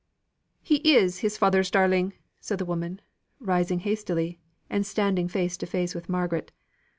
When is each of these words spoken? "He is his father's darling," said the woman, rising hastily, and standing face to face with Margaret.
"He 0.63 0.77
is 0.95 1.19
his 1.19 1.37
father's 1.37 1.69
darling," 1.69 2.13
said 2.39 2.57
the 2.57 2.65
woman, 2.65 3.01
rising 3.39 3.81
hastily, 3.81 4.39
and 4.67 4.83
standing 4.83 5.27
face 5.27 5.57
to 5.57 5.67
face 5.67 5.93
with 5.93 6.09
Margaret. 6.09 6.51